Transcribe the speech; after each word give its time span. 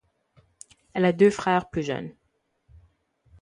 Elle 0.93 1.05
a 1.05 1.13
deux 1.13 1.29
frères 1.29 1.69
plus 1.69 1.83
jeunes. 1.83 2.15